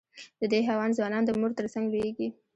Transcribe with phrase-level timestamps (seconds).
[0.41, 2.27] د دې حیوان ځوانان د مور تر څنګ لویېږي.